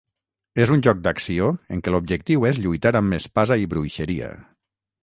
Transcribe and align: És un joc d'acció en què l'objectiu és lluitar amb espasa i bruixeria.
És 0.63 0.71
un 0.75 0.81
joc 0.87 1.03
d'acció 1.07 1.51
en 1.77 1.83
què 1.89 1.95
l'objectiu 1.97 2.49
és 2.53 2.63
lluitar 2.65 2.95
amb 3.03 3.21
espasa 3.21 3.63
i 3.67 3.71
bruixeria. 3.77 4.35